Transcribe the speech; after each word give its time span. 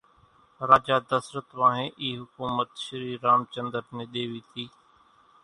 راجا 0.69 0.97
دسرت 1.09 1.47
وانھين 1.59 1.91
اِي 2.01 2.09
حُڪومت 2.21 2.69
شري 2.85 3.13
رام 3.23 3.41
چنۮر 3.53 3.83
نين 3.95 4.07
ۮيوي 4.13 4.41
تي 4.51 4.65